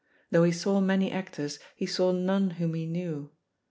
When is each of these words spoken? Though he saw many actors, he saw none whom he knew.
Though 0.31 0.41
he 0.45 0.51
saw 0.51 0.79
many 0.81 1.11
actors, 1.11 1.59
he 1.75 1.85
saw 1.85 2.11
none 2.11 2.49
whom 2.57 2.73
he 2.73 2.87
knew. 2.87 3.31